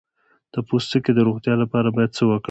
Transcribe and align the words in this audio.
د 0.53 0.55
پوستکي 0.67 1.11
د 1.15 1.19
روغتیا 1.27 1.53
لپاره 1.63 1.87
باید 1.95 2.11
څه 2.17 2.23
وکړم؟ 2.25 2.39